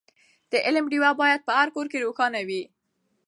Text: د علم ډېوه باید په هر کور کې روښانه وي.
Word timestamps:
د 0.51 0.53
علم 0.65 0.85
ډېوه 0.91 1.11
باید 1.21 1.41
په 1.47 1.51
هر 1.59 1.67
کور 1.75 1.85
کې 1.91 2.03
روښانه 2.05 2.39
وي. 2.47 2.63